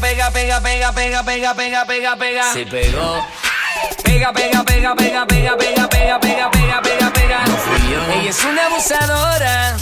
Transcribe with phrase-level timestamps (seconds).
[0.00, 2.52] pega, pega, pega, pega, pega, pega, pega, pega.
[2.52, 3.24] Se pegó,
[4.02, 7.44] Pega, pega, pega, pega, pega, pega, pega, pega, pega, pega, pega.
[8.14, 9.76] Ella es una abusadora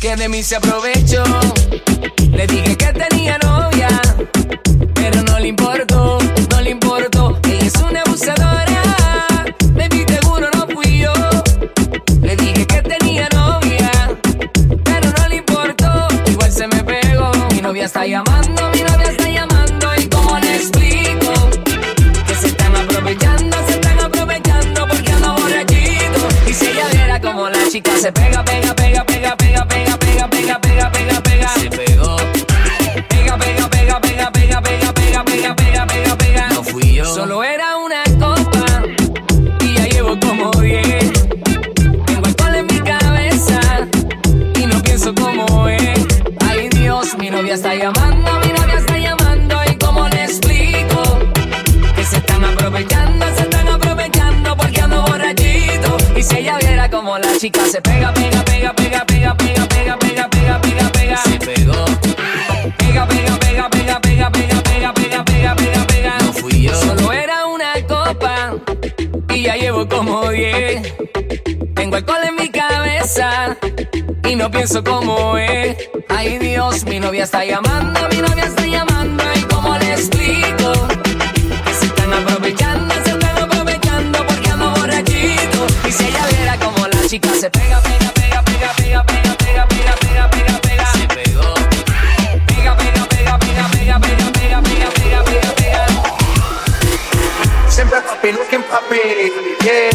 [0.00, 1.22] que de mí se aprovechó.
[2.32, 3.88] Le dije que tenía novia,
[4.94, 6.18] pero no le importó,
[6.50, 7.38] no le importó.
[7.44, 8.82] Ella es una abusadora,
[9.74, 11.12] baby, seguro no fui yo.
[12.22, 13.90] Le dije que tenía novia,
[14.84, 16.08] pero no le importó.
[16.26, 17.30] Igual se me pegó.
[17.52, 18.41] Mi novia está llamando,
[27.72, 28.71] música se pega, pega.
[57.42, 61.16] Chica se pega, pega, pega, pega, pega, pega, pega, pega, pega, pega, pega.
[61.16, 61.84] Se pegó,
[62.78, 66.18] Pega, pega, pega, pega, pega, pega, pega, pega, pega, pega, pega.
[66.20, 66.74] no fui yo.
[66.76, 68.54] Solo era una copa
[69.30, 70.94] y ya llevo como 10.
[71.74, 73.56] Tengo alcohol en mi cabeza
[74.22, 75.76] y no pienso como es.
[76.10, 80.86] Ay Dios, mi novia está llamando, mi novia está llamando y cómo le explico
[81.64, 85.66] que se están aprovechando, se están aprovechando porque ando borrachito.
[85.88, 86.71] Y si ella viera como
[87.12, 90.86] chica se pega, pega, pega, pega, pega, pega, pega, pega, pega, pega, pega.
[90.94, 91.54] Se pegó,
[92.46, 95.86] Pega, pega, pega, pega, pega, pega, pega, pega, pega, pega, pega.
[97.68, 99.00] Siempre papi, looking papi,
[99.62, 99.91] yeah.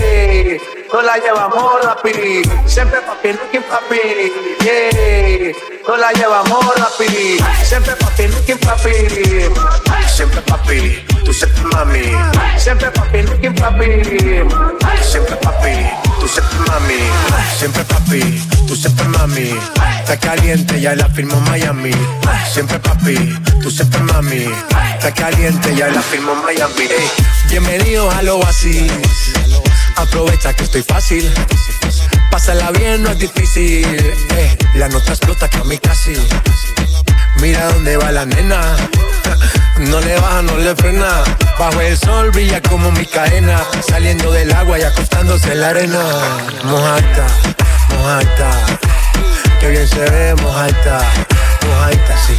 [0.94, 2.42] No la llevamos rapi.
[2.66, 4.00] Siempre papi, looking papi,
[4.64, 5.52] yeah.
[5.88, 7.38] No la llevamos rapi.
[7.64, 8.92] Siempre papi, looking papi.
[10.08, 12.04] Siempre papi, tú siempre mami.
[12.58, 13.86] Siempre papi, looking papi.
[15.02, 15.90] Siempre papi,
[16.20, 17.00] tú siempre mami.
[17.58, 19.60] Siempre papi, tú siempre mami.
[20.00, 21.92] Está caliente, ya la firmó Miami.
[22.50, 24.46] Siempre papi, tú siempre mami.
[24.94, 26.88] Está caliente, ya la firmó Miami.
[27.50, 28.90] Bienvenidos a lo así.
[29.98, 31.32] Aprovecha que estoy fácil.
[32.30, 33.84] Pásala bien, no es difícil.
[34.36, 36.14] Eh, la nota explota que a mí casi.
[37.42, 38.62] Mira dónde va la nena.
[39.80, 41.24] No le baja, no le frena.
[41.58, 43.64] Bajo el sol brilla como mi cadena.
[43.88, 46.04] Saliendo del agua y acostándose en la arena.
[46.64, 47.28] Mojata,
[47.98, 48.52] mojata.
[49.60, 51.00] Que bien se ve, mojata.
[51.66, 52.38] Mojata, sí.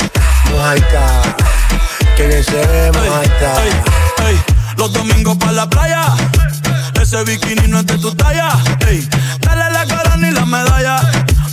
[0.53, 1.37] Mojata.
[2.17, 3.63] Que bien se ve, mojata.
[4.77, 6.05] Los domingos para la playa.
[7.09, 8.51] Ese bikini no es de tu talla.
[8.87, 9.09] Ey,
[9.41, 11.01] dale la corona y la medalla.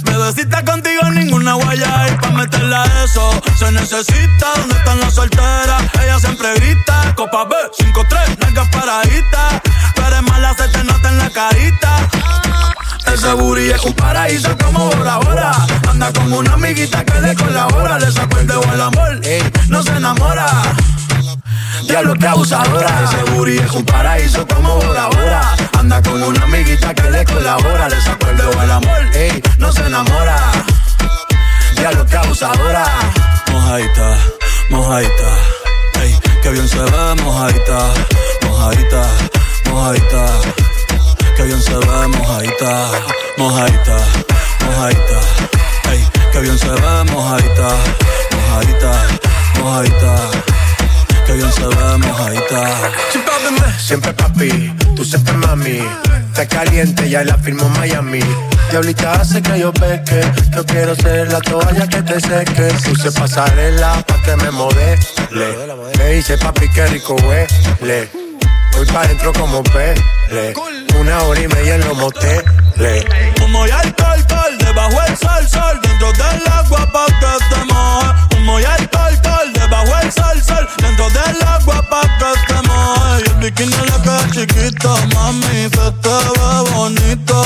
[0.04, 2.10] Bebecita contigo ninguna guaya.
[2.10, 4.48] Y pa' meterle a eso se necesita.
[4.58, 5.82] ¿Dónde están las solteras?
[6.04, 7.16] Ella siempre grita.
[7.16, 9.62] Copa B, 5-3, nalgas paraditas.
[9.96, 12.10] Tú eres mala, se te nota en la carita.
[13.14, 15.54] Ese booty es un paraíso como Bora Bora.
[15.90, 17.98] Anda con una amiguita que le colabora.
[17.98, 19.22] Le sacó el dedo al amor.
[19.70, 20.48] No se enamora.
[21.84, 23.03] Diablo que abusadora.
[23.03, 27.90] Ese booty es un paraíso como Bora Bora Anda con una amiguita que le colabora.
[27.90, 30.38] Le sacó el amor, ey, no se enamora.
[31.78, 32.86] Diablo que abusadora.
[33.52, 34.18] Mojadita,
[34.69, 35.30] mojadita
[36.02, 37.94] Ey, que bien se ve mojadita
[38.44, 39.03] Mojadita,
[39.69, 40.25] mojadita.
[41.38, 42.90] Que bien se ve mojadita
[43.38, 43.97] Mojadita,
[44.66, 45.19] mojadita
[45.92, 47.69] Ey, que bien se ve mojadita
[48.31, 48.92] Mojadita,
[49.60, 50.16] mojadita
[51.25, 52.92] que bien se ve mojadita.
[53.77, 55.80] Siempre papi, tú siempre mami.
[56.30, 58.19] Está caliente, ya la firmó Miami.
[58.69, 60.22] Diablita hace que yo peque.
[60.54, 62.74] Yo quiero ser la toalla que te seque.
[62.83, 64.98] Puse pasarela pa' que me modele.
[65.98, 68.10] Me dice papi que rico huele.
[68.74, 70.54] Voy pa' dentro como pele.
[71.00, 72.44] Una hora y media en los moteles.
[73.42, 78.36] Humo y alcohol, alcohol, debajo el sol, sol, dentro del agua pa' que te moje.
[78.36, 79.44] Humo y alcohol, debajo
[80.06, 80.68] el sol, sol.
[80.78, 85.92] Dentro del agua pa' que te mojes Y el bikini le queda chiquito Mami, se
[86.04, 87.38] te ve bonito.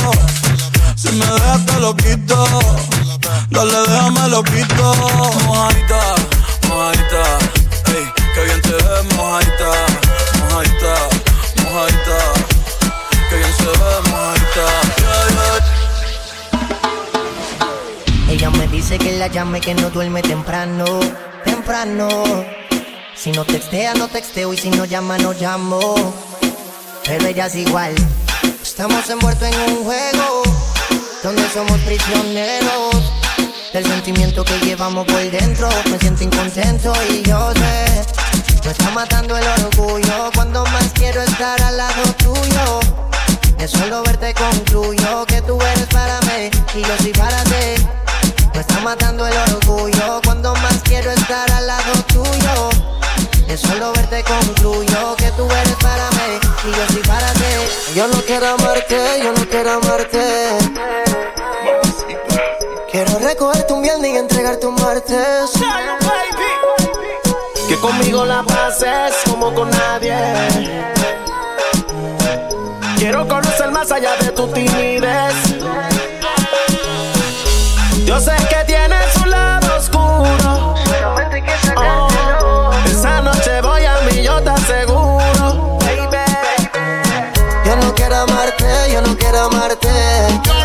[0.96, 2.46] Si me dejas te lo quito.
[3.52, 4.96] Dale, déjame lo quito.
[5.46, 6.16] Mojadita,
[6.68, 7.24] mojadita.
[7.88, 9.72] Ey, que bien te ve, mojadita.
[10.40, 10.94] Mojadita,
[11.64, 12.20] mojadita.
[13.30, 14.66] Que bien se ve mojadita.
[18.30, 21.00] Ella me dice que la llame que no duerme temprano.
[23.16, 24.52] Si no textea, no texteo.
[24.52, 25.80] Y si no llama, no llamo.
[27.06, 27.94] Pero ella es igual.
[28.60, 30.42] Estamos envueltos en un juego.
[31.22, 33.14] Donde somos prisioneros.
[33.72, 35.70] Del sentimiento que llevamos por dentro.
[35.92, 38.04] Me siento incontento y yo sé.
[38.66, 40.32] Me está matando el orgullo.
[40.34, 42.80] Cuando más quiero estar al lado tuyo.
[43.60, 46.50] De solo verte concluyo que tú eres para mí.
[46.74, 48.09] Y yo soy para ti.
[48.60, 52.70] Me está matando el orgullo cuando más quiero estar al lado tuyo.
[53.48, 57.96] En solo verte concluyo que tú eres para mí y yo soy para ti.
[57.96, 60.58] Yo no quiero amarte, yo no quiero amarte.
[62.92, 65.52] Quiero recoger tu miel y entregar tu martes.
[67.70, 70.18] Que conmigo la pases como con nadie.
[72.98, 75.49] Quiero conocer más allá de tu timidez.
[89.84, 90.59] yeah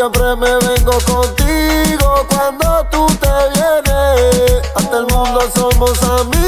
[0.00, 4.62] siempre me vengo contigo cuando tú te vienes.
[4.74, 6.39] Hasta el mundo somos amigos.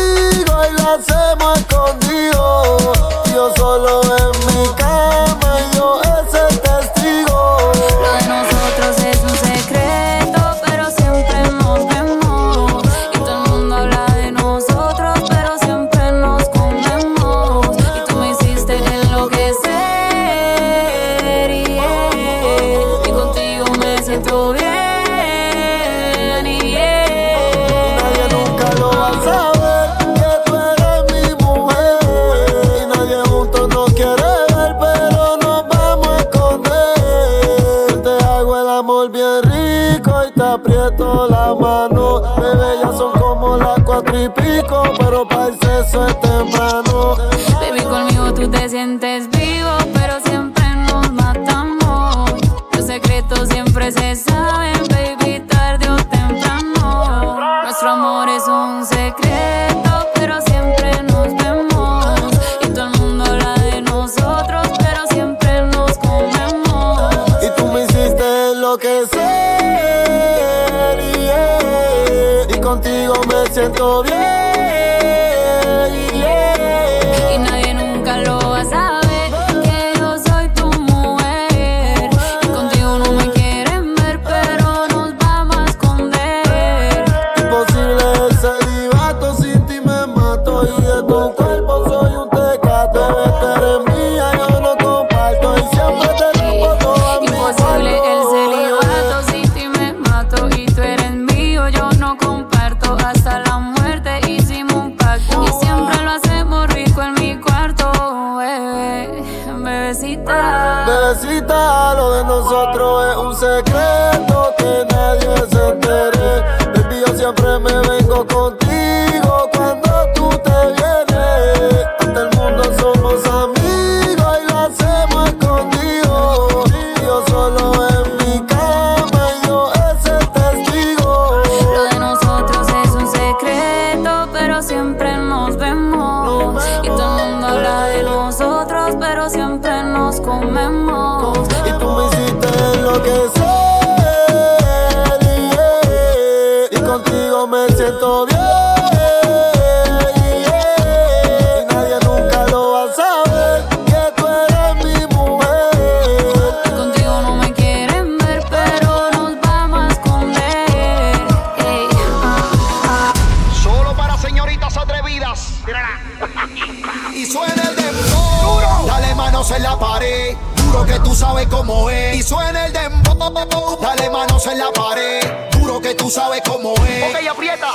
[172.15, 173.79] Y suena el dembow.
[173.81, 175.23] Dale manos en la pared.
[175.53, 177.05] Duro que tú sabes cómo es.
[177.05, 177.73] Ok, aprieta.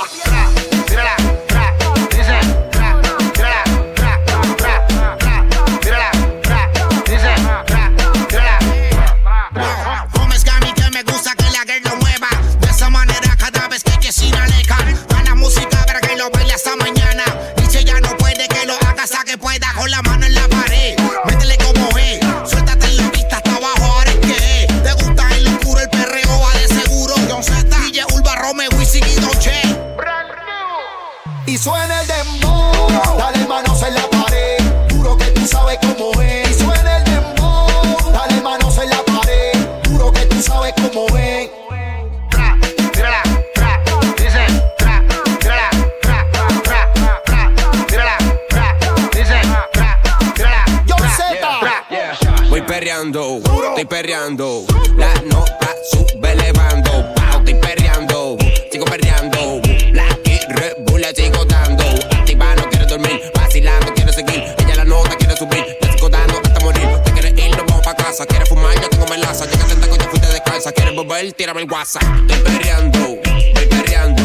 [54.00, 54.64] Perreando.
[54.96, 57.12] La nota sube elevando.
[57.16, 58.36] Pau, estoy perreando,
[58.70, 59.60] sigo perreando.
[59.90, 61.82] Black y Red Bull la sigo dando.
[62.12, 63.20] Activa, no quiere dormir.
[63.34, 64.44] Vacilando, quiere seguir.
[64.58, 65.76] Ella la nota quiere subir.
[65.80, 66.86] La sigo dando hasta morir.
[67.06, 68.24] Te quieres ir, nos vamos pa' casa.
[68.24, 69.46] Quieres fumar, yo tengo melaza.
[69.46, 70.70] Llega senta con yo fuiste de casa.
[70.70, 72.04] Quieres volver, tírame el WhatsApp.
[72.30, 74.22] Estoy perreando, voy perreando.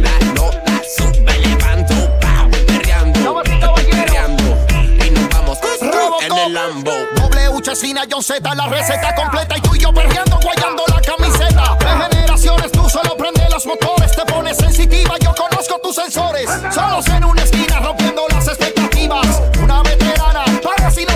[0.00, 2.20] La nota sube elevando.
[2.20, 4.66] Pau, estoy perreando, estoy perreando.
[5.02, 5.58] Y nos vamos
[6.20, 7.03] en el Lambo.
[7.74, 11.76] W Chesina, John Z, la receta completa y tú y yo perreando, guayando la camiseta.
[11.80, 16.48] De generaciones, tú solo prende los motores, te pones sensitiva, yo conozco tus sensores.
[16.72, 19.42] Solos en una esquina, rompiendo las expectativas.
[19.60, 21.08] Una veterana, para sin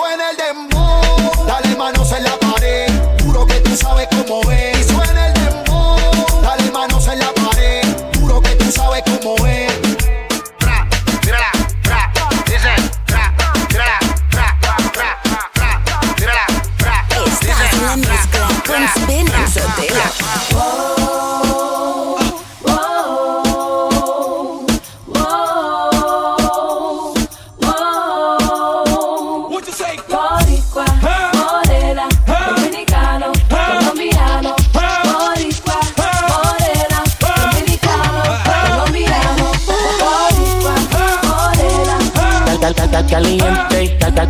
[0.00, 1.46] suena el dembow.
[1.46, 2.90] Dale manos en la pared.
[3.18, 4.08] Duro que tú sabes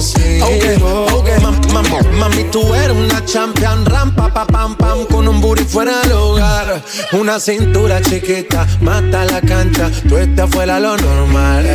[0.00, 0.46] sigo.
[1.72, 6.12] Mami, mami, tú eres una champion, rampa, pa, pam, pam, con un booty fuera del
[6.12, 6.82] hogar.
[7.12, 11.74] Una cintura chiquita, mata la cancha, tú estás fuera lo normal.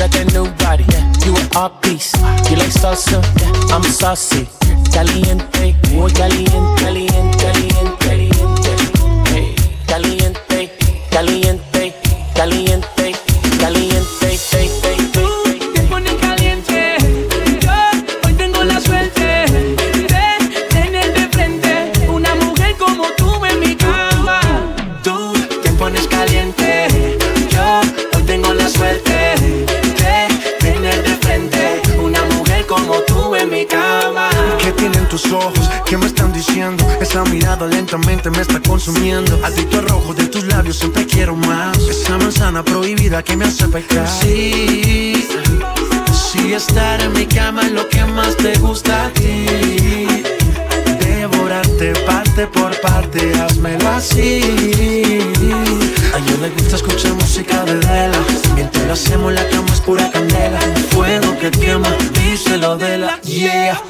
[0.00, 0.84] Got that new body.
[0.88, 1.12] Yeah.
[1.26, 2.14] You an art piece.
[2.48, 3.20] You like salsa?
[3.20, 3.76] Yeah.
[3.76, 4.48] I'm saucy.
[4.90, 7.99] Caliente, muy caliente, caliente, caliente.
[35.20, 35.70] ¿Qué tienen tus ojos?
[35.86, 36.86] ¿Qué me están diciendo?
[37.00, 39.38] Esa mirada lentamente me está consumiendo.
[39.44, 41.76] Adicto al rojo de tus labios, siempre quiero más.
[41.78, 44.08] Esa manzana prohibida que me hace pecar.
[44.08, 45.26] Sí,
[46.12, 49.46] sí, estar en mi cama es lo que más te gusta a ti.
[51.00, 54.40] Devorarte parte por parte, házmelo así.
[56.14, 58.18] A ella le gusta escuchar música de vela.
[58.54, 60.60] Mientras lo hacemos, la cama es pura candela.
[60.90, 63.80] Fuego que quema, díselo de la yeah.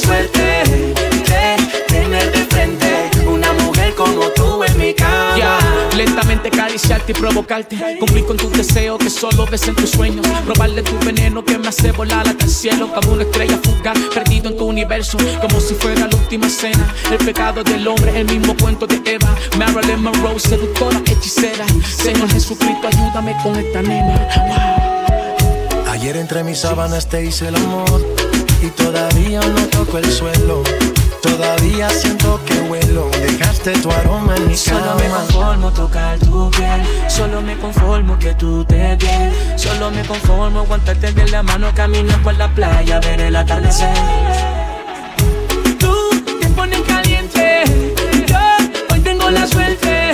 [0.00, 5.36] Suerte de tener de frente una mujer como tú en mi cama.
[5.36, 5.58] Ya,
[5.96, 7.76] lentamente acariciarte y provocarte.
[7.98, 10.26] Cumplir con tus deseos que solo ves en tus sueños.
[10.44, 12.90] Probarle tu veneno que me hace volar hasta el cielo.
[12.94, 15.18] Como una estrella fugaz, perdido en tu universo.
[15.40, 16.94] Como si fuera la última cena.
[17.10, 19.34] El pecado del hombre, el mismo cuento de Eva.
[19.58, 21.66] Marilyn Monroe, seductora, hechicera.
[21.84, 24.28] Señor Jesucristo, ayúdame con esta nena.
[25.90, 28.19] Ayer entre mis sábanas te hice el amor
[28.62, 30.62] y todavía no toco el suelo.
[31.22, 33.10] Todavía siento que vuelo.
[33.10, 35.16] Dejaste tu aroma en mi Solo me cama.
[35.18, 36.82] conformo tocar tu piel.
[37.08, 39.32] Solo me conformo que tú te bien.
[39.56, 43.94] Solo me conformo aguantarte de la mano, caminar por la playa, ver el atardecer.
[45.78, 45.94] Tú
[46.40, 47.64] te pones caliente.
[48.26, 48.38] Yo
[48.92, 50.12] hoy tengo la suerte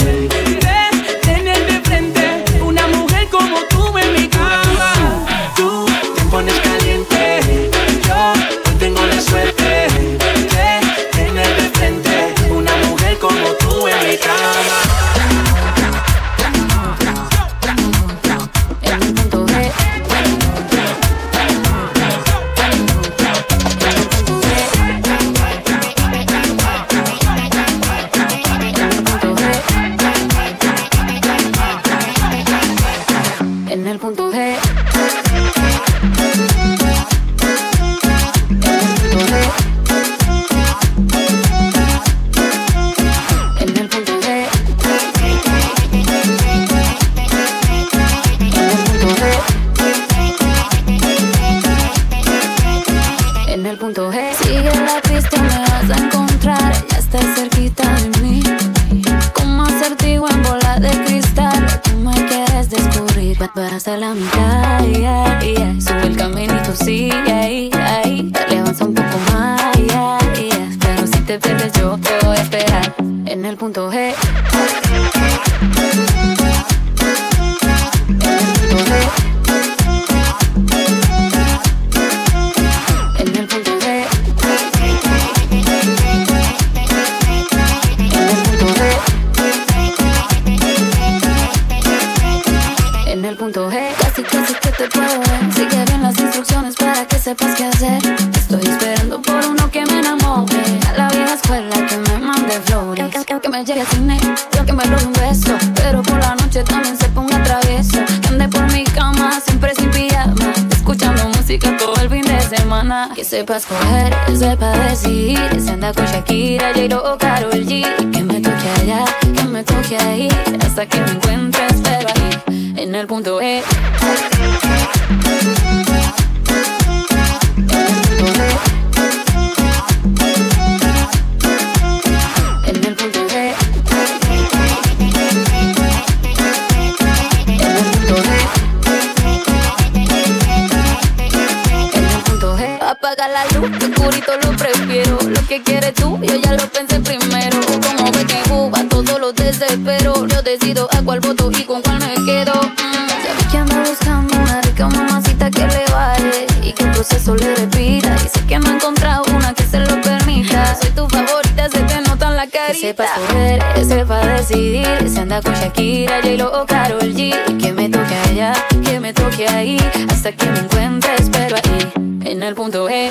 [157.06, 158.14] proceso le repita.
[158.24, 160.74] Y sé que no he encontrado una que se lo permita.
[160.74, 162.72] Soy tu favorita, se te nota en la carita.
[162.72, 165.08] Que sepa escoger, sepa decidir.
[165.08, 167.32] Se anda con Shakira, J-Lo o Karol G.
[167.58, 168.52] Que me toque allá,
[168.84, 169.78] que me toque ahí.
[170.10, 171.92] Hasta que me encuentres, pero ahí,
[172.24, 173.10] en el punto E.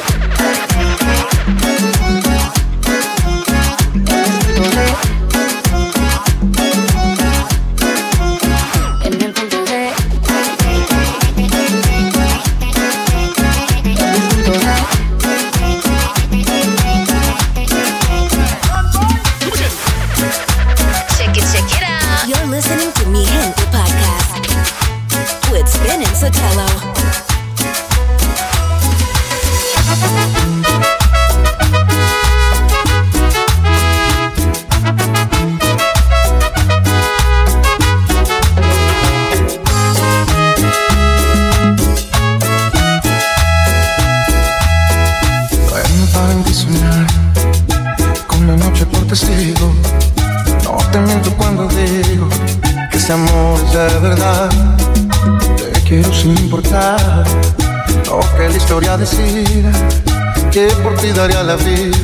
[61.27, 61.97] ti daría la vida,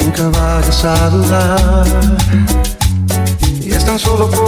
[0.00, 1.86] nunca vayas a dudar.
[3.60, 4.41] Y es tan solo por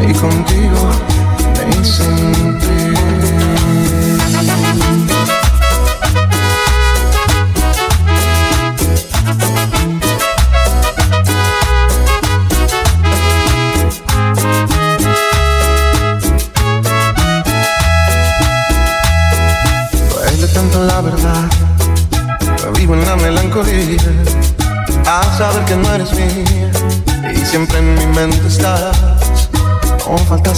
[0.00, 0.90] y contigo
[1.56, 2.43] me sentí.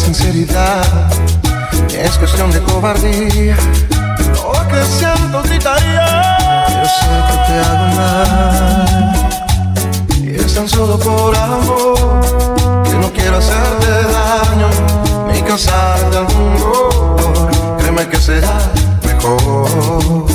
[0.06, 1.10] Sinceridad,
[1.88, 3.56] es cuestión de cobardía.
[4.34, 6.06] Lo que siento gritaría.
[6.68, 8.86] Yo sé que te hago mal.
[10.22, 12.20] Y es tan solo por amor
[12.84, 14.68] que no quiero hacerte daño
[15.32, 17.50] ni causarte algún dolor.
[17.78, 18.58] Créeme que será
[19.02, 20.26] mejor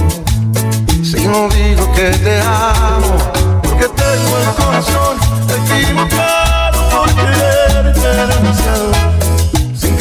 [1.02, 3.16] si no digo que te amo,
[3.64, 5.18] porque tengo el corazón
[5.60, 9.11] equivocado por quererte demasiado,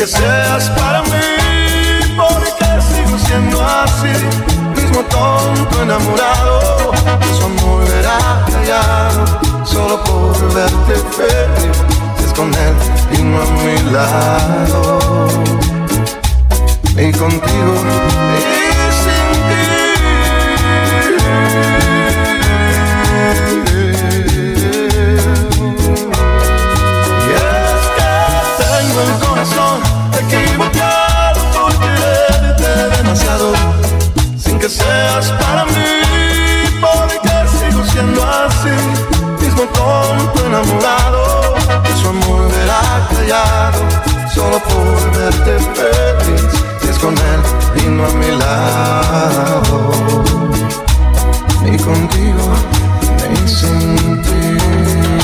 [0.00, 1.10] que seas para mí,
[2.16, 4.08] porque sigo siendo así,
[4.74, 6.92] mismo tonto enamorado,
[7.36, 9.26] su amor verá callado,
[9.62, 11.76] solo por verte feliz,
[12.24, 12.74] es con él
[13.12, 15.28] y no a mi lado,
[16.96, 17.74] y contigo
[18.38, 18.42] y
[19.02, 19.28] sin
[21.84, 21.89] Y
[34.36, 36.00] Sin que seas para mí
[36.80, 38.76] Porque sigo siendo así
[39.40, 41.54] Mismo tonto enamorado
[42.00, 43.80] Su amor verá callado
[44.32, 46.42] Solo por verte feliz
[46.80, 49.90] Si es con él y no a mi lado.
[51.62, 52.52] Ni contigo
[53.30, 55.19] ni sin ti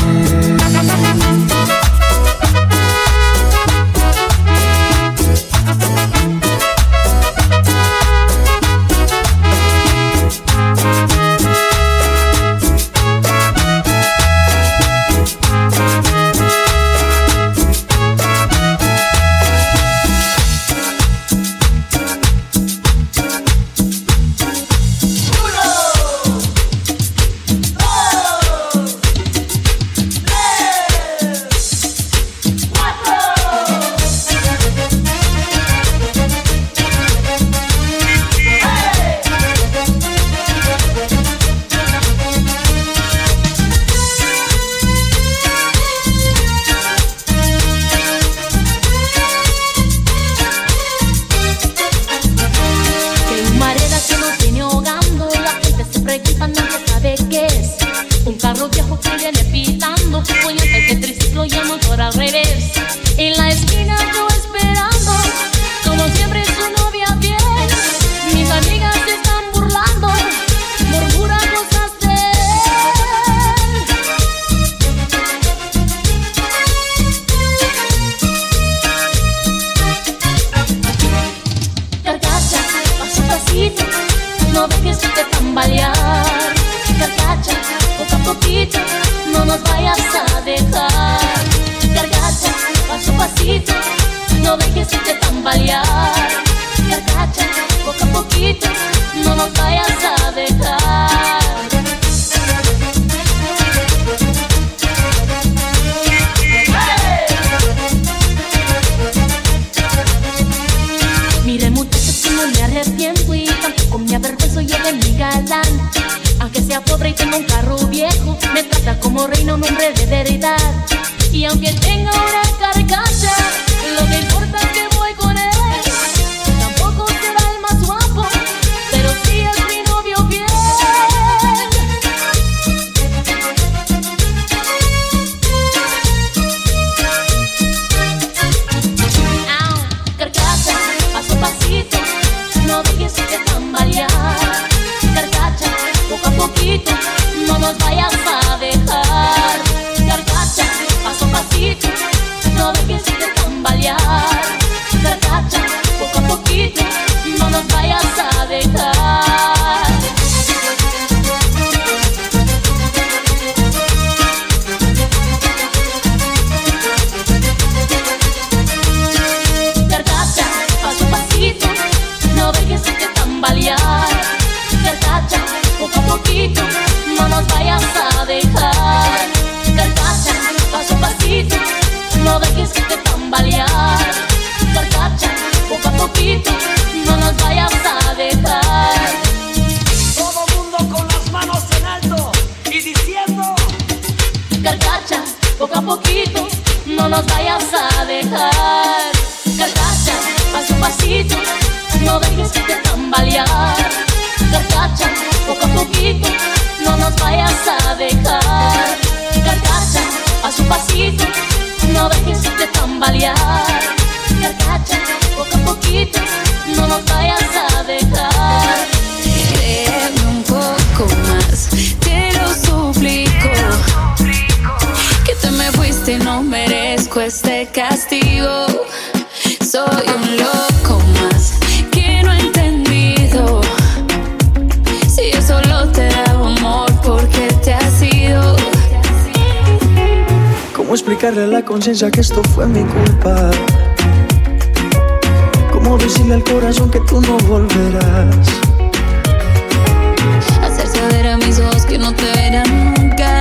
[250.62, 253.40] Hacer saber a mis ojos que no te verán nunca.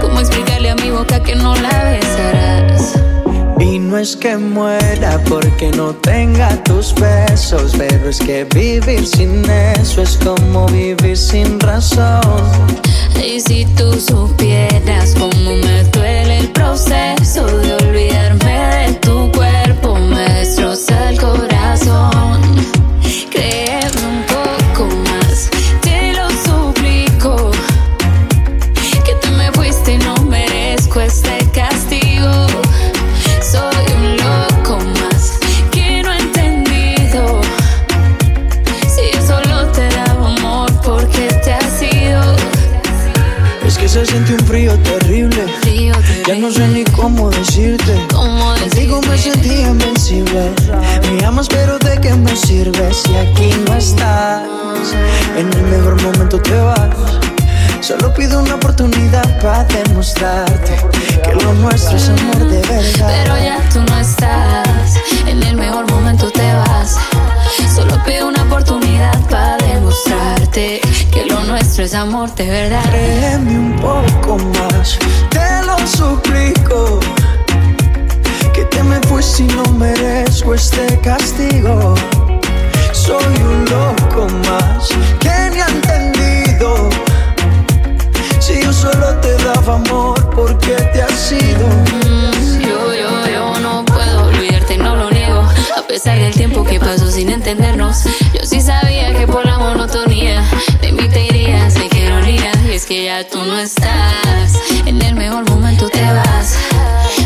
[0.00, 2.94] ¿Cómo explicarle a mi boca que no la besarás?
[3.60, 9.48] Y no es que muera porque no tenga tus besos, pero es que vivir sin
[9.48, 12.50] eso es como vivir sin razón.
[13.14, 18.37] Y si tú supieras cómo me duele el proceso de olvidarme
[46.38, 48.06] no sé ni cómo decirte.
[48.12, 50.52] Contigo me sentí invencible.
[51.10, 54.42] Me amas, pero ¿de qué me sirve si aquí no estás?
[55.36, 56.90] En el mejor momento te vas.
[57.80, 60.76] Solo pido una oportunidad para demostrarte
[61.24, 63.22] que lo nuestro es amor de verdad.
[63.22, 64.96] Pero ya tú no estás,
[65.26, 66.96] en el mejor momento te vas.
[67.74, 69.57] Solo pido una oportunidad para
[70.04, 70.80] demostrarte
[71.12, 72.82] que lo nuestro es amor de verdad.
[72.90, 74.98] Créeme un poco más,
[75.30, 77.00] te lo suplico.
[78.52, 81.94] Que te me fuiste y no merezco este castigo.
[82.92, 84.88] Soy un loco más
[85.20, 86.88] que ni ha entendido.
[88.38, 91.68] Si yo solo te daba amor, porque te has ido?
[92.02, 92.37] Yo,
[95.88, 100.44] pesar del tiempo que pasó sin entendernos, yo sí sabía que por la monotonía
[100.82, 102.52] de mí te irías, de que ironía.
[102.68, 104.52] Y es que ya tú no estás,
[104.84, 106.54] en el mejor momento te vas.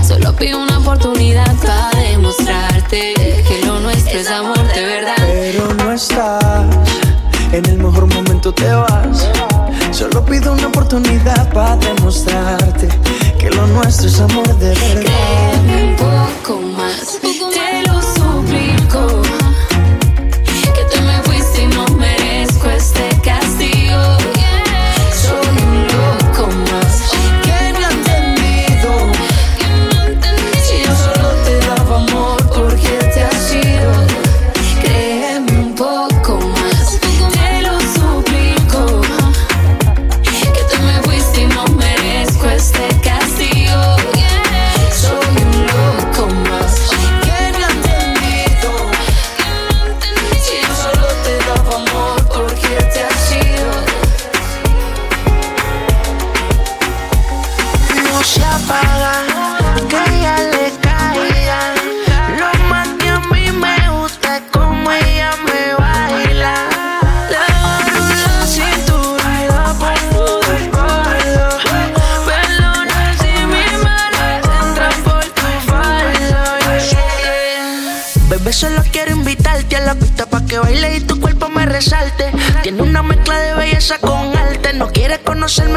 [0.07, 3.15] Solo pido una oportunidad para demostrarte
[3.49, 5.17] que lo nuestro es amor de verdad.
[5.19, 6.67] Pero no estás,
[7.53, 9.29] en el mejor momento te vas.
[9.91, 12.89] Solo pido una oportunidad para demostrarte
[13.39, 15.03] que lo nuestro es amor de verdad.
[15.03, 17.19] Créeme un poco más,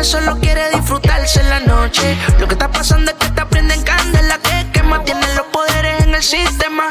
[0.06, 2.18] solo quiere disfrutarse en la noche.
[2.39, 5.04] Lo que está pasando es que te prenden candela que quema.
[5.04, 6.84] Tienen los poderes en el sistema.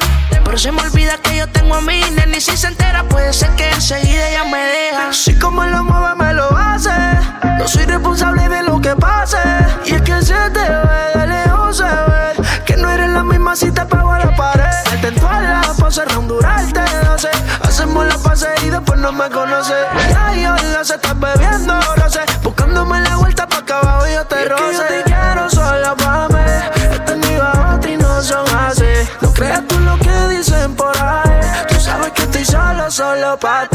[0.44, 2.38] Pero se me olvida que yo tengo a mi nene.
[2.38, 5.08] Y si se entera, puede ser que enseguida ella me deja.
[5.10, 6.90] Así como lo mueve, me lo hace.
[7.56, 9.38] No soy responsable de lo que pase.
[9.84, 13.54] Y es que se te ve de lejos, se ve que no eres la misma
[13.54, 14.64] si te pego a la pared.
[15.00, 16.80] Te la pose, durarte,
[17.18, 17.28] sé
[17.62, 19.76] Hacemos la pase y después no me conoces.
[20.10, 22.20] Ya yo la se estás bebiendo, no sé.
[22.74, 24.72] Buscándome la vuelta pa' acá abajo yo te roce.
[24.72, 26.40] yo te quiero sola pa' mí.
[26.92, 29.08] He tenido a otra y no son así.
[29.20, 31.40] No creas tú lo que dicen por ahí.
[31.68, 33.73] Tú sabes que estoy solo, solo pa' ti.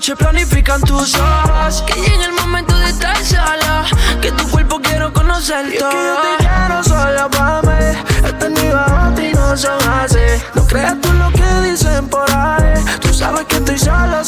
[0.00, 3.84] Noche planifican tus ojos Que llegue el momento de estar sola.
[4.22, 8.28] Que tu cuerpo quiero conocer todo y es que yo te quiero sola pa' mí
[8.28, 10.18] He tenido a y no son así
[10.54, 12.82] No creas tú lo que dicen por ahí.
[13.00, 14.24] Tú sabes que estoy solo,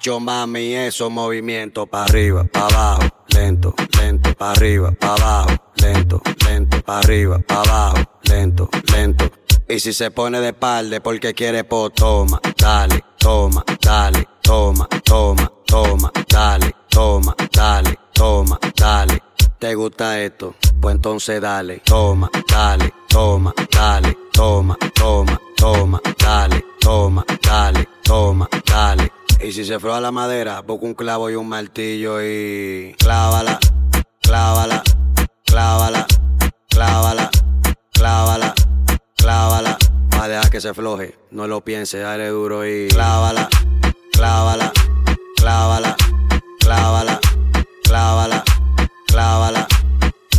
[0.00, 3.02] Hacho mami, eso movimiento pa' arriba, pa' abajo,
[3.34, 9.30] lento, lento, pa' arriba, pa' abajo, lento, lento, pa' arriba, pa' abajo, lento, lento.
[9.68, 15.52] Y si se pone de palde porque quiere po, toma, dale, toma, dale, toma, toma,
[15.66, 19.22] toma, dale, toma, dale, toma, dale.
[19.58, 20.54] ¿Te gusta esto?
[20.80, 29.19] Pues entonces dale, toma, dale, toma, dale, toma, toma, toma, dale, toma, dale, toma, dale.
[29.42, 33.58] Y si se froa la madera, busca un clavo y un martillo y clávala,
[34.20, 34.82] clávala,
[35.46, 36.06] clávala,
[36.68, 37.30] clávala,
[37.90, 38.54] clávala,
[39.16, 39.78] clávala.
[40.14, 43.48] Va a dejar que se floje, no lo piense, dale duro y clávala,
[44.12, 44.72] clávala,
[45.36, 45.96] clávala,
[46.60, 47.20] clávala,
[47.82, 48.44] clávala,
[49.06, 49.79] clávala.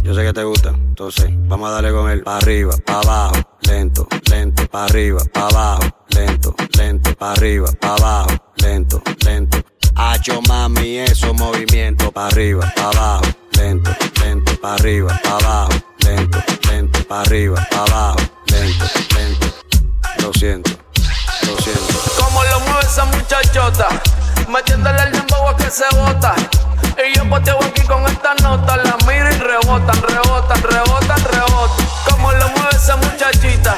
[0.03, 2.23] Yo sé que te gusta, entonces vamos a darle con él.
[2.23, 7.95] Pa' arriba, pa' abajo, lento, lento, pa' arriba, pa' abajo, lento, lento, pa' arriba, pa'
[7.95, 9.57] abajo, lento, lento.
[9.95, 13.25] Hacho mami, eso movimiento, pa' arriba, pa' abajo,
[13.57, 13.91] lento,
[14.23, 18.85] lento, pa' arriba, pa' abajo, lento, lento, pa' arriba, pa' abajo, lento,
[19.15, 19.47] lento.
[20.23, 20.71] Lo siento,
[21.47, 21.93] lo siento.
[22.17, 23.87] Como lo mueve esa muchachota,
[24.47, 26.35] metiéndole el dembow a que se bota.
[26.97, 31.87] Y yo poteo aquí con esta nota, la miro y rebotan, rebotan, rebotan, rebotan.
[32.09, 33.75] Como lo mueve esa muchachita,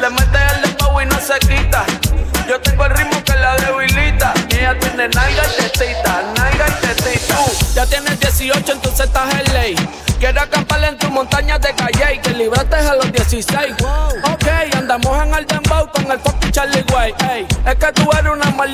[0.00, 1.84] le mete el dembow y no se quita.
[2.48, 4.34] Yo tengo el ritmo que la debilita.
[4.50, 7.36] Y ella tiene nalga y tetita, nalga y tetita.
[7.74, 9.74] ya tienes 18, entonces estás en ley.
[10.18, 13.74] Quiero acampar en tu montaña de calle y que libraste a los 16.
[14.32, 14.46] Ok,
[14.76, 16.84] andamos en el dembow con el fucking Charlie.
[17.30, 18.71] Ey, es que tú eres una maldita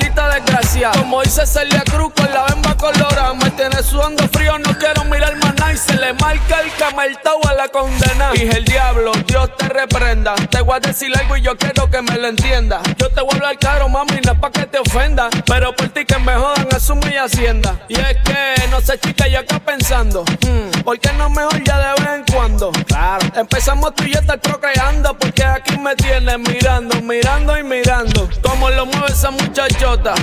[0.93, 3.33] como dice Celia Cruz con la bemba colorada.
[3.33, 5.73] Me tiene sudando frío, no quiero mirar más nada.
[5.73, 8.31] Y se le marca el camartao a la condena.
[8.33, 10.35] Dije el diablo, Dios te reprenda.
[10.35, 12.81] Te voy a decir algo y yo quiero que me lo entienda.
[12.97, 15.29] Yo te voy a hablar caro, mami, no es pa' que te ofenda.
[15.47, 17.75] Pero por ti que me jodan, asumo y hacienda.
[17.87, 20.23] Y es que, no sé, chica, yo acá pensando.
[20.23, 22.71] Hmm, ¿Por qué no mejor ya de vez en cuando?
[22.87, 23.25] Claro.
[23.35, 25.17] Empezamos tú y yo estar procreando.
[25.17, 28.08] Porque aquí me tienes mirando, mirando y mirando.
[28.41, 30.13] Como lo mueve esa muchachota,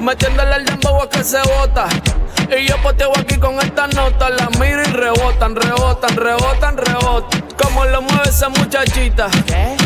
[0.00, 1.88] metiéndole el dembow a que se bota.
[2.56, 7.44] Y yo poteo aquí con esta nota, la miro y rebotan, rebotan, rebotan, rebotan.
[7.60, 9.28] Como lo mueve esa muchachita.
[9.46, 9.76] ¿Qué?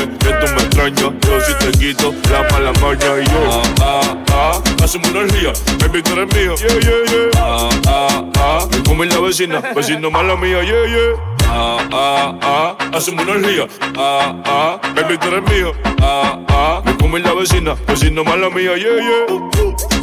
[0.00, 1.12] sabes que tú me extrañas.
[1.20, 3.50] Yo si te quito la mala maña y yo.
[3.50, 6.54] Ah, ah, ah, hacemos una energía, baby, tú eres mío.
[6.56, 7.30] Yeah, yeah, yeah.
[7.36, 11.14] Ah, ah, ah, me come la vecina, vecino mala mía, yeah, yeah.
[11.52, 13.66] Ah, ah, ah, hacemos una energía.
[13.96, 15.72] Ah, ah, baby, tú eres mío.
[16.00, 19.26] Ah, ah, me come la vecina, vecino mala mía, yeah, yeah.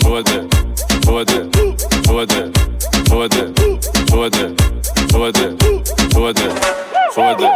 [0.02, 0.48] Súbete,
[1.06, 1.50] súbete,
[2.06, 2.52] súbete,
[3.08, 3.54] súbete,
[4.10, 4.56] súbete,
[5.10, 5.56] súbete,
[6.12, 6.86] súbete
[7.18, 7.49] súbete,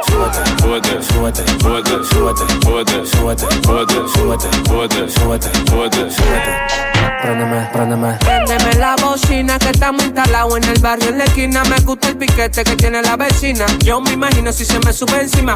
[5.10, 5.48] súbete,
[6.10, 6.52] súbete.
[7.22, 8.18] Préndeme, préndeme.
[8.80, 11.64] La bocina que estamos instalados en el barrio, en la esquina.
[11.66, 13.68] Me gusta el piquete que tiene la vecina.
[13.84, 15.56] Yo me imagino si se me sube encima.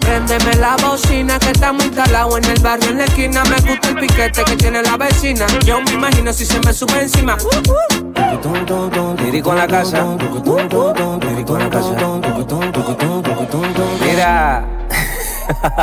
[0.00, 3.42] Préndeme la bocina que estamos instalados en el barrio, en la esquina.
[3.44, 5.46] Me gusta el piquete que tiene la vecina.
[5.66, 7.36] Yo me imagino si se me sube encima.
[9.22, 10.06] Dirico en la casa.
[11.20, 13.17] Dirico en la casa.
[13.22, 14.77] Mira.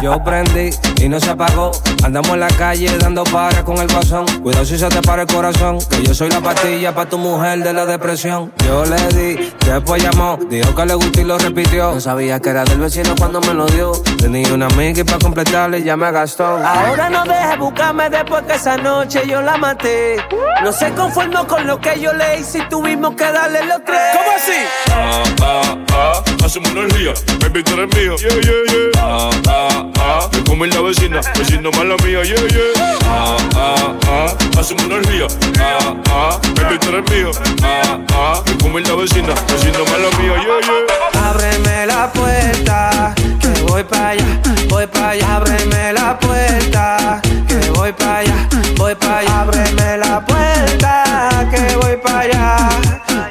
[0.01, 0.69] Yo prendí
[1.01, 1.71] y no se apagó.
[2.03, 4.25] Andamos en la calle dando para con el guasón.
[4.41, 7.63] Cuidado si se te para el corazón, que yo soy la pastilla para tu mujer
[7.63, 8.51] de la depresión.
[8.65, 11.93] Yo le di, después llamó, dijo que le gustó y lo repitió.
[11.93, 13.91] No sabía que era del vecino cuando me lo dio.
[14.17, 16.45] Tenía una amiga y para completarle ya me gastó.
[16.45, 20.17] Ahora no dejes buscarme después que esa noche yo la maté.
[20.63, 23.99] No se conformó con lo que yo le hice y tuvimos que darle los tres.
[24.13, 24.51] ¿Cómo así?
[24.91, 28.15] Ah, ah, ah, hacemos energía, baby, tú eres mío.
[28.17, 28.91] Yeah, yeah, yeah.
[28.97, 30.29] Ah, ah, ah, ah.
[30.31, 32.99] Me comí la vecina, vecino mala mía, yeah, yeah.
[33.05, 34.59] Ah, ah, ah.
[34.59, 35.27] Hace una energía,
[35.59, 36.39] ah, ah.
[36.55, 37.31] Baby, tú eres mío,
[37.63, 38.43] ah, ah.
[38.45, 41.29] Me comí la vecina, vecino mala mía, yeah, yeah.
[41.29, 44.25] Ábreme la puerta, que voy para allá,
[44.69, 45.35] voy para allá.
[45.35, 49.41] Ábreme la puerta, que voy para allá, voy para allá.
[49.41, 52.69] Ábreme la puerta, que voy para allá.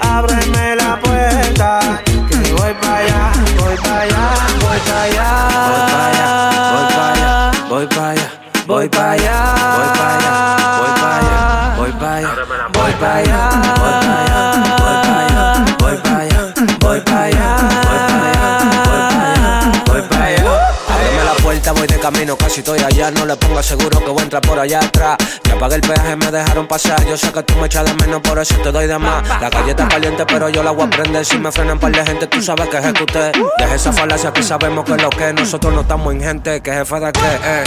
[0.01, 2.03] Ábreme la puerta.
[2.57, 4.25] Voy para allá, voy para allá,
[4.61, 5.29] voy para allá.
[6.71, 8.31] Voy para allá, voy para allá,
[8.67, 9.45] voy para allá.
[9.77, 12.69] Voy para allá, voy para allá, voy para allá.
[12.73, 13.64] Voy para allá.
[21.73, 23.11] vuelta voy de camino, casi estoy allá.
[23.11, 25.17] No le pongo seguro que voy a entrar por allá atrás.
[25.45, 27.05] Ya pagué el peaje, me dejaron pasar.
[27.07, 29.27] Yo sé que tú me echas de menos, por eso te doy de más.
[29.41, 31.25] La calle está caliente, pero yo la voy a prender.
[31.25, 33.33] Si me frenan par de gente, tú sabes que ejecuté.
[33.59, 36.61] Deja esa falacia que sabemos que es lo que nosotros no estamos ingentes.
[36.61, 37.65] Que jefe de qué, eh.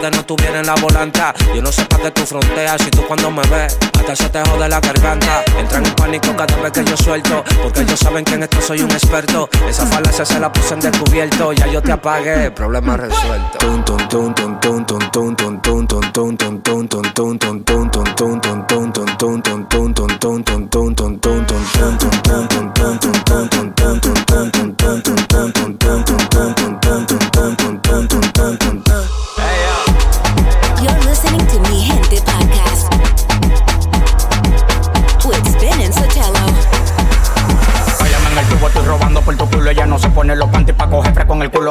[0.00, 1.34] Ustedes no tuviera la volanta.
[1.54, 4.40] Yo no sé para qué tu frontera si tú cuando me ves hasta se te
[4.48, 5.44] jode la garganta.
[5.58, 8.80] Entran en pánico cada vez que yo suelto, porque ellos saben que en esto soy
[8.80, 9.48] un experto.
[9.68, 13.58] Esa falacia se la puse en descubierto, ya yo te apagué, problema resuelto.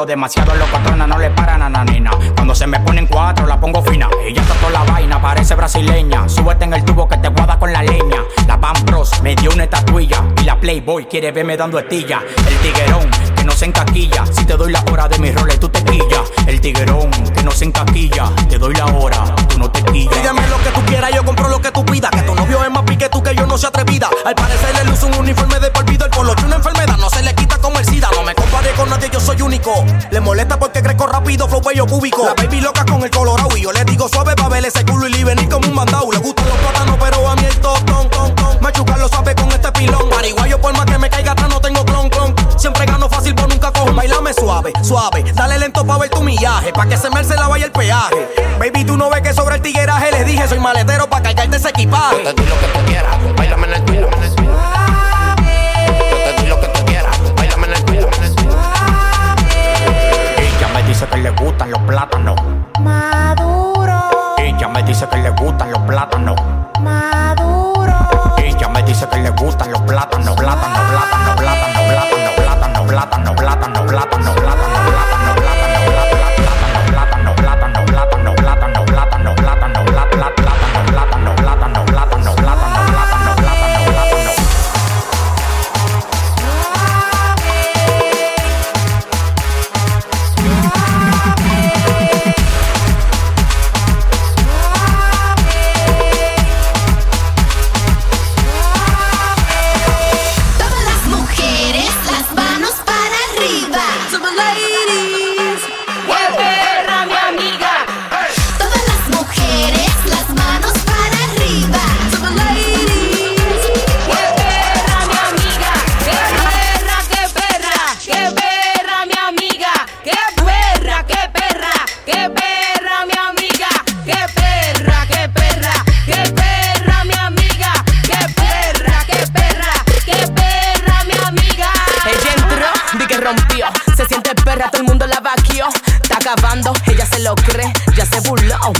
[0.06, 2.10] Demasiado los patronas no le paran a nanina.
[2.34, 4.08] Cuando se me ponen cuatro, la pongo fina.
[4.24, 6.28] Ella está toda la vaina, parece brasileña.
[6.28, 8.24] Súbete en el tubo que te guada con la leña.
[8.46, 10.24] La Van Bros me dio una estatuilla.
[10.40, 12.22] Y la Playboy quiere verme dando estilla.
[12.48, 14.26] El tiguerón que no se encaquilla.
[14.26, 16.19] Si te doy la hora de mis roles, tú te quillas.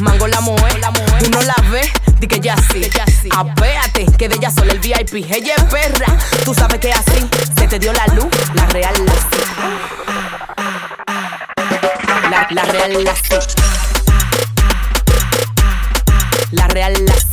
[0.01, 0.81] mango la mujer.
[1.23, 3.29] Tú no la ves, di que ya sí.
[3.37, 5.15] Apéate, que de ella solo el VIP.
[5.31, 9.13] Ella es perra, tú sabes que así se te dio la luz, la real la
[12.31, 13.15] La, la real la
[16.53, 17.30] La real la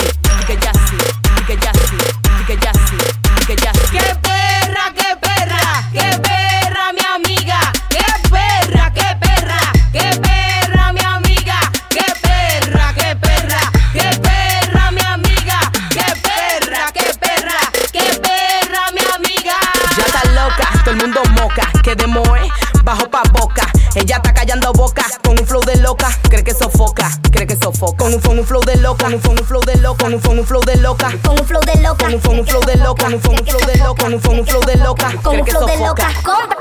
[28.88, 31.12] loca, con un, flow de loca, con un, flow de loca.
[31.22, 32.06] Con un flow de loca.
[32.06, 34.76] Con un, flow de loca, con un, un flow de loca, con un, flow de
[34.78, 35.14] loca.
[35.22, 36.08] Con un flow de loca.
[36.24, 36.57] Compra,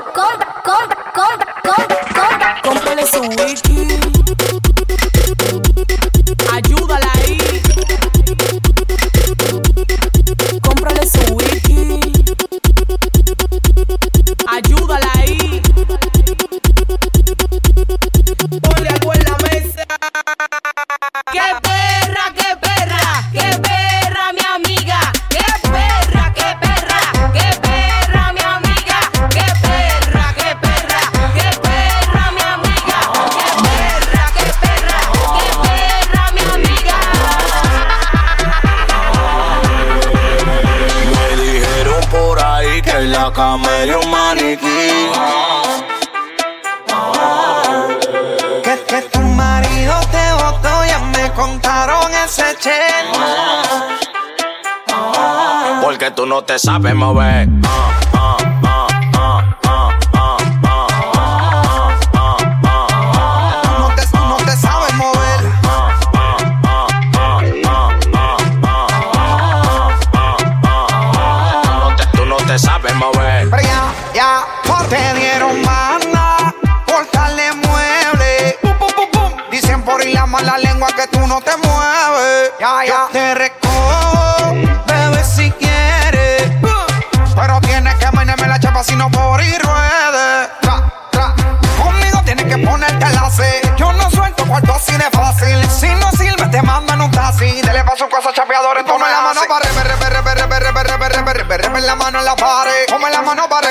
[43.39, 44.65] era un maniquí.
[48.63, 53.05] Que, que tu marido te botó, ya me contaron ese chen.
[55.83, 57.47] Porque tú no te sabes mover.
[103.27, 103.67] mano para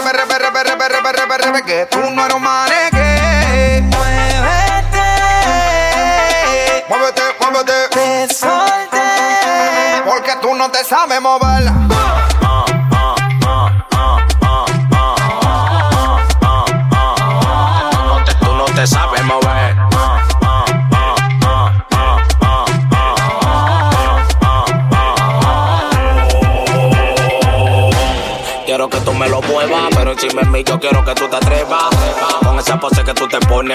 [1.64, 3.82] que tú no eres un maneque.
[3.90, 4.42] Muévete,
[6.88, 7.90] muévete, muévete.
[10.04, 11.75] Porque tú no te sabes mover.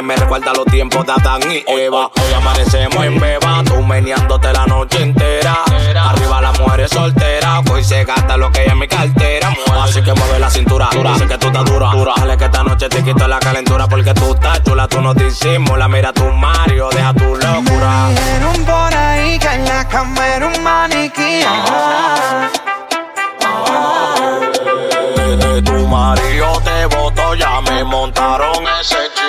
[0.02, 2.08] me recuerdan los tiempos de Adán y Eva.
[2.08, 5.64] Hoy amanecemos en beba, tú meneándote la noche entera.
[5.96, 9.56] Arriba las mujeres solteras, hoy se gasta lo que hay en mi cartera.
[9.82, 11.14] Así que mueve la cintura, dura.
[11.28, 11.90] que tú estás dura.
[11.92, 12.14] dura.
[12.18, 15.30] Dale que esta noche te quito la calentura porque tú estás chula, tú no te
[15.78, 18.08] la Mira tu Mario, deja tu locura.
[18.08, 21.42] Me dijeron por ahí que en la cama era un maniquí.
[25.18, 29.21] Eh, eh, tu marido te voto, ya me montaron ese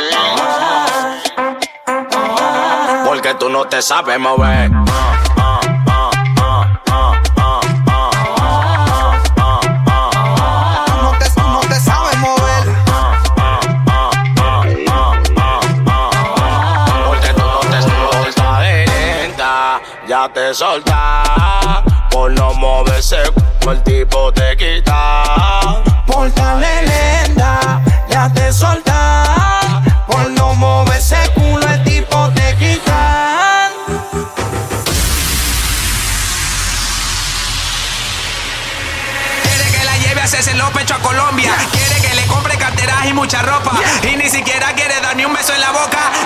[3.38, 4.70] Tú no te sabes mover.
[4.70, 4.84] No
[11.68, 12.64] te sabes mover.
[17.06, 23.22] Porque tú no te solta lenta Ya te soltas Por no moverse
[23.60, 25.24] Por el tipo te quita.
[26.60, 27.11] Lele
[43.22, 43.70] mucha ropa.
[44.02, 46.21] Y ni siquiera quiere darme un beso en la boca.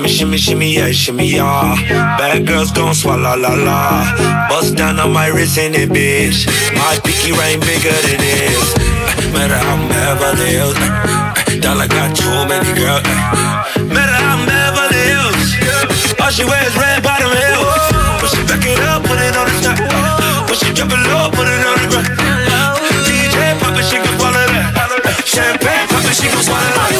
[0.00, 1.76] Shimmy, shimmy, shimmy, yeah, shimmy, yeah.
[2.16, 4.48] Bad girls gon' swallow la la.
[4.48, 6.48] Bust down on my wrist in it, bitch.
[6.72, 8.80] My pinky ring bigger than this.
[8.80, 10.72] Uh, matter I'm Beverly Hills.
[10.80, 13.04] Uh, uh, dollar got too many girls.
[13.92, 16.16] Matter I'm Beverly Hills.
[16.16, 17.84] All she wears red bottom heels.
[18.24, 20.48] Push it back it up, put it on the top.
[20.48, 22.08] Push it, drop it low, put it on the ground.
[23.04, 25.28] DJ pop it, she gon' swallow that.
[25.28, 26.99] Champagne pop it, she gon' swallow that.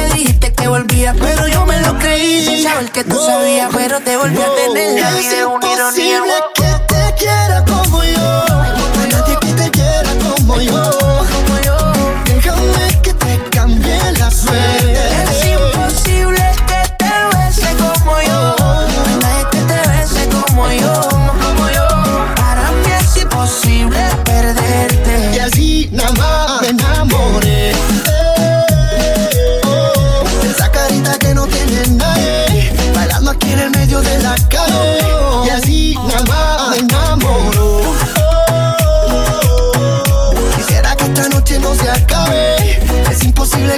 [0.23, 3.25] dijiste que volvías, pero yo me lo creí sin saber que tú wow.
[3.25, 4.45] sabías, pero te volví wow.
[4.45, 5.01] a tener.
[5.01, 6.19] La vida es una ironía.
[6.19, 6.29] Wow.
[6.53, 8.45] que te quiera como yo.
[8.47, 10.91] No hay que te quiera como yo.
[12.25, 15.10] Déjame que te cambie la suerte.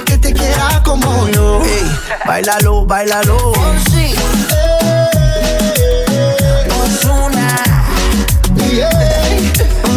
[0.02, 1.62] que te quiera como yo.
[1.62, 3.52] Ey, bailalo, bailalo.
[3.90, 4.14] Sí.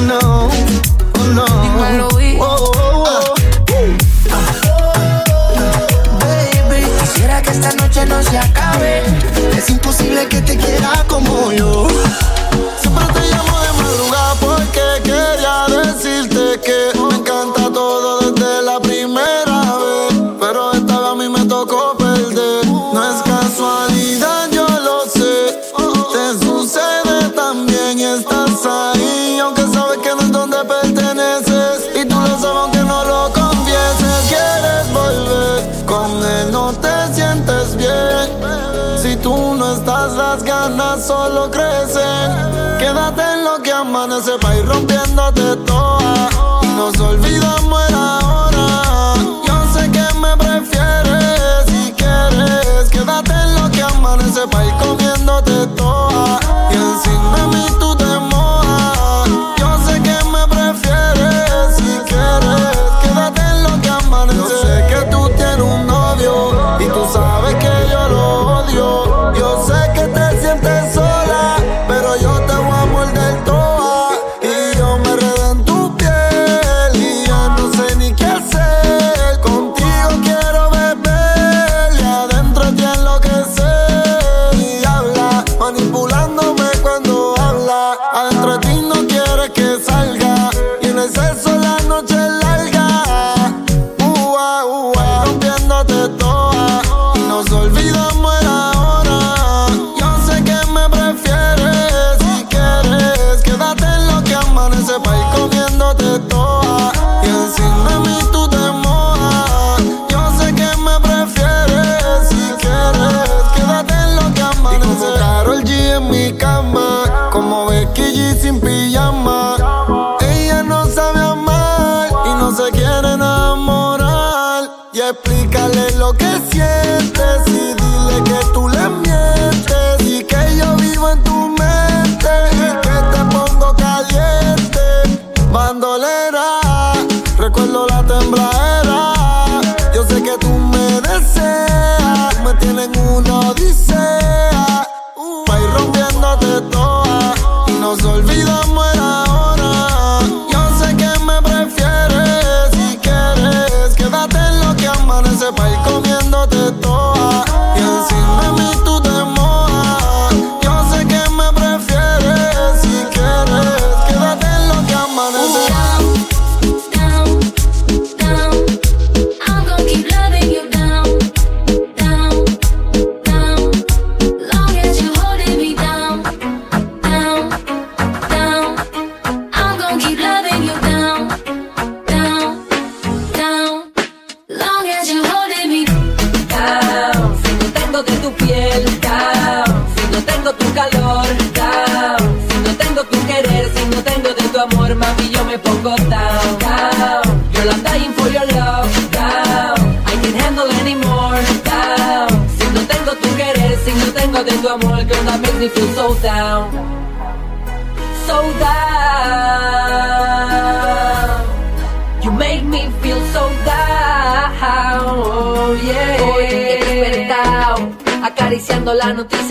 [0.05, 0.49] No,
[2.39, 3.35] oh oh, oh.
[6.19, 9.03] Baby, quisiera que esta noche no se acabe.
[9.57, 11.87] Es imposible que te quiera como yo.
[40.99, 42.05] solo crece.
[42.79, 46.29] Quédate en lo que amanece pa' ir rompiéndote toa.
[46.63, 49.13] Y nos olvidamos ahora.
[49.45, 52.89] Yo sé que me prefieres si quieres.
[52.89, 56.39] Quédate en lo que amanece pa' ir comiéndote toa.
[56.71, 57.86] Y encima mi tu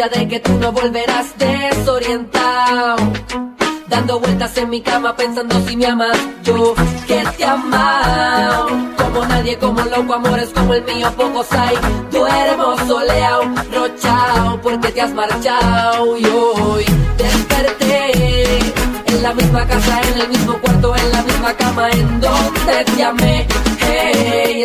[0.09, 2.97] de que tú no volverás desorientado.
[3.89, 6.75] Dando vueltas en mi cama pensando si me amas, yo
[7.07, 8.69] que te amado.
[8.97, 11.77] Como nadie, como loco, amores como el mío, pocos hay.
[12.11, 13.43] Duermo soleado,
[13.73, 16.17] rochao, porque te has marchado.
[16.17, 16.85] Y hoy
[17.17, 18.59] desperté
[19.07, 23.05] en la misma casa, en el mismo cuarto, en la misma cama, en donde te
[23.05, 23.47] amé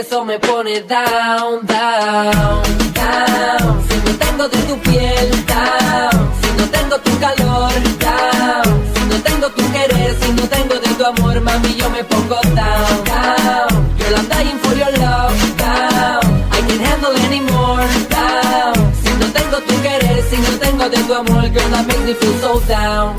[0.02, 3.84] eso me pone down, down, down.
[3.88, 6.32] Si no tengo de tu piel, down.
[6.42, 8.66] Si no tengo tu calor, down.
[8.96, 12.42] Si no tengo tu querer, si no tengo de tu amor, mami, yo me pongo
[12.56, 13.70] down, down.
[14.00, 16.24] Girl, I'm dying for your love, down.
[16.52, 18.74] I can't handle anymore, down.
[19.04, 22.14] Si no tengo tu querer, si no tengo de tu amor, girl, that makes me
[22.16, 23.14] feel so down.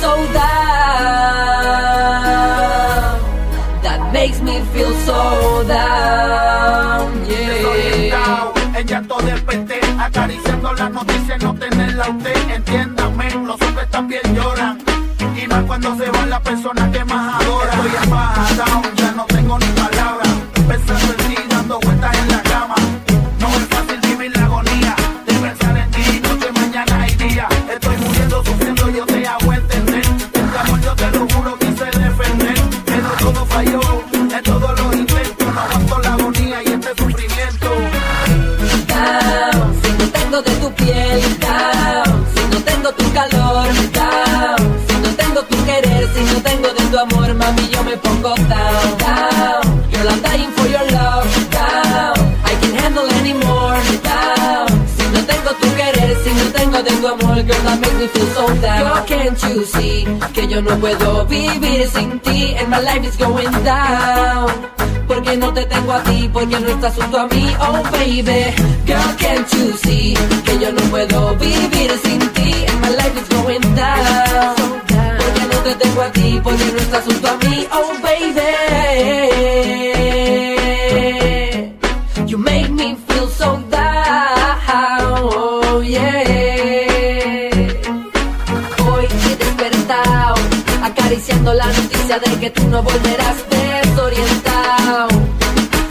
[0.00, 1.70] So down.
[4.20, 8.52] Makes me feel so down, yeah.
[8.76, 12.50] En llanto desperté, acariciando la noticia, no tenerla a usted.
[12.54, 14.78] Entiéndame, los hombres también lloran.
[15.42, 16.79] Y más cuando se va la persona
[57.78, 58.82] makes me feel so down.
[58.82, 62.54] Girl, can't you see que yo no puedo vivir sin ti?
[62.56, 64.50] And my life is going down.
[65.06, 68.54] Porque no te tengo a ti, porque no estás junto a mí, oh baby.
[68.86, 70.14] Girl, can't you see
[70.44, 72.64] que yo no puedo vivir sin ti?
[72.66, 74.54] And my life is going down.
[75.18, 78.50] Porque no te tengo a ti, porque no estás junto a mí, oh baby.
[92.18, 95.08] De que tú no volverás desorientado.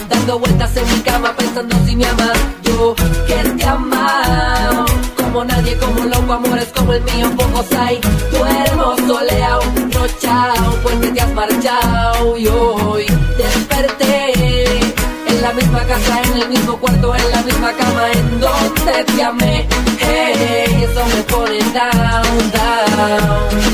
[0.10, 2.94] Dando vueltas en mi cama pensando si me amas, yo
[3.26, 4.86] que te amo.
[5.16, 8.02] Como nadie, como loco, amores como el mío, pocos hay.
[8.32, 9.62] Duermo soleado,
[9.94, 12.38] rochao, porque te has marchado.
[12.38, 13.06] Y hoy
[13.38, 14.80] desperté
[15.28, 19.24] en la misma casa, en el mismo cuarto, en la misma cama, en donde te
[19.24, 19.68] amé.
[20.00, 23.69] Hey, eso me pone down, down.